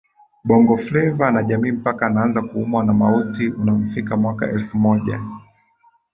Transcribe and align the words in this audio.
Bongo 0.43 0.75
Fleva 0.75 1.31
na 1.31 1.43
jamii 1.43 1.71
mpaka 1.71 2.05
anaanza 2.05 2.41
kuumwa 2.41 2.83
na 2.83 2.93
mauti 2.93 3.47
unamfika 3.47 4.17
Mwaka 4.17 4.49
elfu 4.49 4.77
moja 4.77 5.21